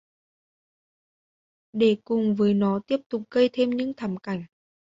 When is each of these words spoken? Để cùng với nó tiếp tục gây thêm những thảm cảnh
Để 1.73 1.97
cùng 2.03 2.35
với 2.35 2.53
nó 2.53 2.79
tiếp 2.87 2.99
tục 3.09 3.23
gây 3.31 3.49
thêm 3.53 3.69
những 3.69 3.93
thảm 3.97 4.17
cảnh 4.17 4.45